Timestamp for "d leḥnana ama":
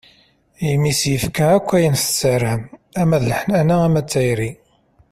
3.21-4.01